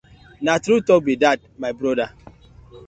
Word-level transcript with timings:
Na 0.45 0.53
true 0.63 0.81
talk 0.87 1.01
be 1.05 1.13
dat 1.23 1.39
my 1.61 1.71
brother. 1.79 2.09